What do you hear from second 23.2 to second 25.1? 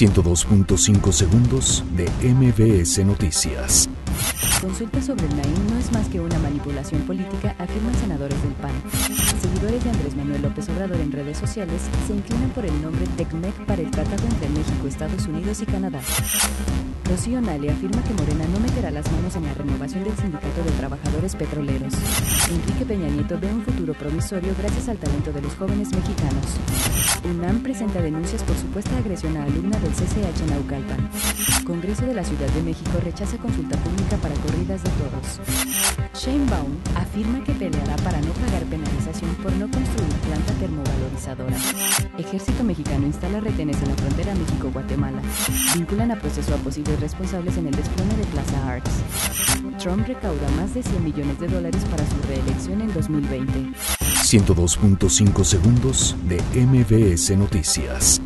ve un futuro promisorio gracias al